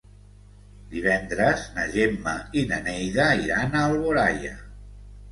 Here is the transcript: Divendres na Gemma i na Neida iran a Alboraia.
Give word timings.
Divendres 0.93 1.65
na 1.75 1.83
Gemma 1.95 2.33
i 2.61 2.63
na 2.71 2.79
Neida 2.87 3.27
iran 3.43 3.77
a 3.77 3.85
Alboraia. 3.91 4.55